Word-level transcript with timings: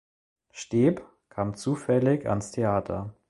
Steeb 0.51 1.05
kam 1.29 1.53
zufällig 1.55 2.25
ans 2.27 2.49
Theater. 2.49 3.13